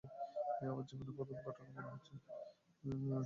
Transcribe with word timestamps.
আমার 0.63 0.85
জীবনের 0.89 1.13
প্রথম 1.17 1.37
ঘটনা 1.45 1.69
মনে 1.75 1.89
আছে। 1.95 2.13